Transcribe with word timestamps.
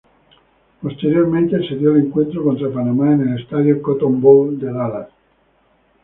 Posteriormente 0.81 1.59
se 1.69 1.75
dio 1.75 1.91
el 1.95 2.07
encuentro 2.07 2.43
contra 2.43 2.73
Panamá 2.73 3.13
en 3.13 3.21
el 3.29 3.39
Estadio 3.43 3.79
Cotton 3.83 4.19
Bowl 4.19 4.57
de 4.59 4.73
Dallas. 4.73 5.09